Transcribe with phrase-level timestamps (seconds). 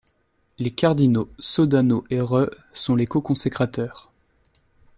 [0.57, 4.09] Les cardinaux Sodano et Re sont les co-consécrateurs.